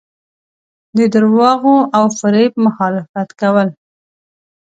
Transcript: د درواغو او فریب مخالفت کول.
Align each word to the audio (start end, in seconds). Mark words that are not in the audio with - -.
د 0.97 0.99
درواغو 1.13 1.75
او 1.97 2.05
فریب 2.19 2.53
مخالفت 2.65 3.29
کول. 3.41 3.69